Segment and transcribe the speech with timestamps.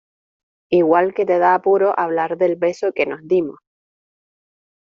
[0.71, 3.59] igual que te da apuro hablar del beso que nos dimos.